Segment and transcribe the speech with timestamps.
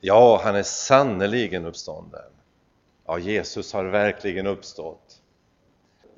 [0.00, 2.30] Ja, han är sannerligen uppstånden.
[3.06, 5.22] Ja, Jesus har verkligen uppstått.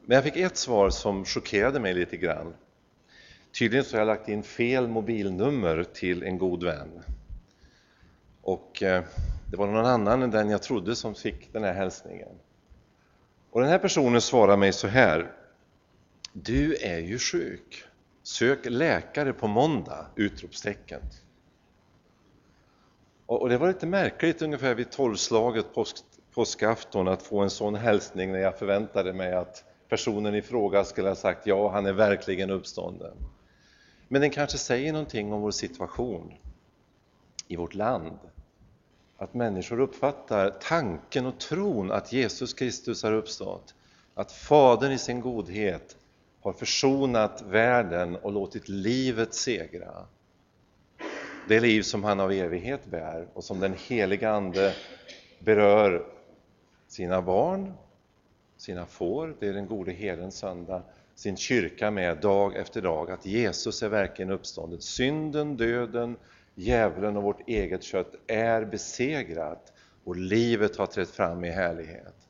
[0.05, 2.55] Men jag fick ett svar som chockerade mig lite grann.
[3.59, 7.03] Tydligen så har jag lagt in fel mobilnummer till en god vän.
[8.43, 9.05] Och eh,
[9.51, 12.29] det var någon annan än den jag trodde som fick den här hälsningen.
[13.51, 15.33] Och den här personen svarar mig så här.
[16.33, 17.85] Du är ju sjuk.
[18.23, 20.07] Sök läkare på måndag!
[20.17, 21.01] Utropstecken.
[23.41, 25.97] Och det var lite märkligt ungefär vid tolvslaget påsk,
[26.35, 31.09] påskafton att få en sån hälsning när jag förväntade mig att personen i fråga skulle
[31.09, 33.17] ha sagt ja, han är verkligen uppstånden.
[34.09, 36.33] Men den kanske säger någonting om vår situation
[37.49, 38.19] i vårt land.
[39.17, 43.75] Att människor uppfattar tanken och tron att Jesus Kristus har uppstått.
[44.15, 45.97] Att Fadern i sin godhet
[46.41, 50.07] har försonat världen och låtit livet segra.
[51.49, 54.75] Det liv som han av evighet bär och som den heliga Ande
[55.39, 56.07] berör
[56.89, 57.73] sina barn,
[58.57, 60.83] sina får, det är den gode herdens söndag,
[61.15, 64.81] sin kyrka med dag efter dag, att Jesus är verkligen uppstånden.
[64.81, 66.17] Synden, döden,
[66.55, 69.73] djävulen och vårt eget kött är besegrat
[70.05, 72.29] och livet har trätt fram i härlighet.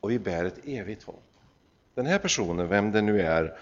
[0.00, 1.24] Och vi bär ett evigt hopp.
[1.94, 3.58] Den här personen, vem det nu är,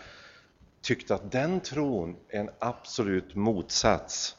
[0.86, 4.36] tyckte att den tron är en absolut motsats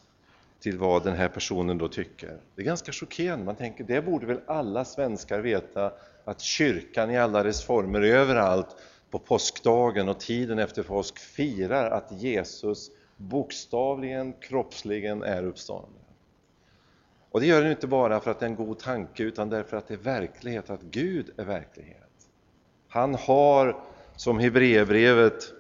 [0.60, 2.38] till vad den här personen då tycker.
[2.56, 3.46] Det är ganska chockerande.
[3.46, 5.94] Man tänker, det borde väl alla svenskar veta
[6.26, 8.76] att kyrkan i alla dess former överallt
[9.10, 16.02] på påskdagen och tiden efter påsk firar att Jesus bokstavligen, kroppsligen är uppstånden.
[17.32, 19.78] Och det gör den inte bara för att det är en god tanke utan därför
[19.78, 22.30] att det är verklighet, att Gud är verklighet.
[22.88, 23.78] Han har,
[24.16, 25.54] som Hebreerbrevet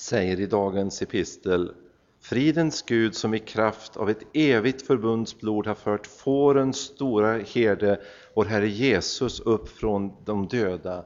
[0.00, 1.74] säger i dagens epistel,
[2.20, 8.00] fridens Gud som i kraft av ett evigt förbunds blod har fört fårens stora herde,
[8.34, 11.04] vår Herre Jesus, upp från de döda.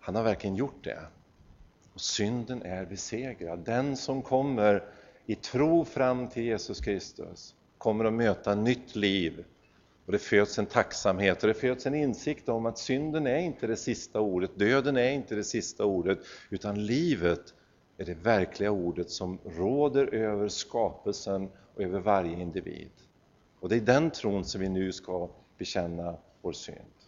[0.00, 1.00] Han har verkligen gjort det.
[1.94, 3.58] Och synden är besegrad.
[3.58, 4.84] Den som kommer
[5.26, 9.44] i tro fram till Jesus Kristus kommer att möta nytt liv
[10.06, 13.66] och det föds en tacksamhet och det föds en insikt om att synden är inte
[13.66, 16.18] det sista ordet, döden är inte det sista ordet,
[16.50, 17.54] utan livet
[18.02, 22.90] är det verkliga ordet som råder över skapelsen och över varje individ.
[23.60, 27.01] Och det är den tron som vi nu ska bekänna vår synd.